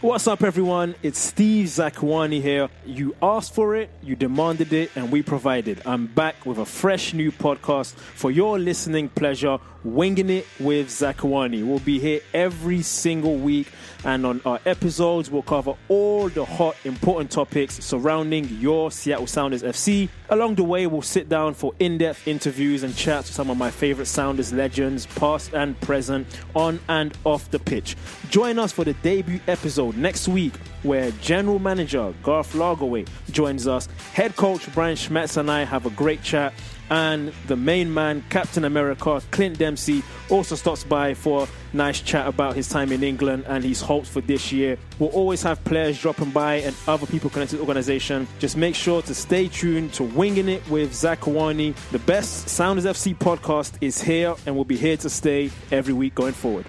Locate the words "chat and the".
36.22-37.56